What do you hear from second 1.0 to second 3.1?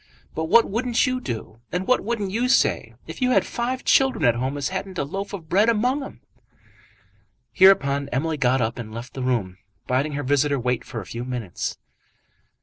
you do, and what wouldn't you say,